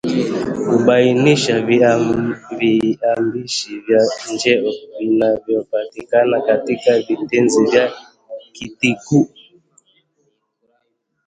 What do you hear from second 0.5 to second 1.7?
Kubainisha